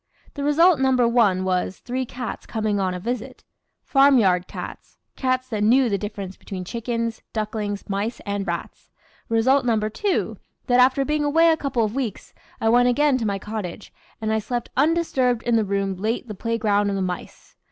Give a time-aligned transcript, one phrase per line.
[0.33, 3.43] The result number one was, three cats coming on a visit.
[3.83, 8.89] Farmyard cats cats that knew the difference between chickens, ducklings, mice, and rats.
[9.29, 13.27] Result number two, that after being away a couple of weeks, I went again to
[13.27, 17.01] my cottage, and I slept undisturbed in the room late the play ground of the
[17.03, 17.55] mice.